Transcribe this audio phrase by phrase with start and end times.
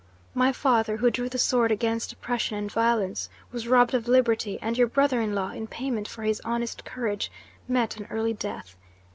[0.33, 4.75] My father, who drew the sword against oppression and violence, was robbed of liberty, and
[4.75, 7.31] your brother in law, in payment for his honest courage,
[7.67, 8.75] met an early death.